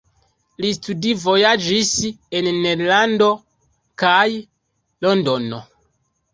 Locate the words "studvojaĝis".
0.77-1.91